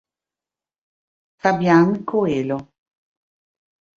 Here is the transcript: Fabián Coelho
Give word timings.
Fabián 1.41 1.89
Coelho 2.09 2.57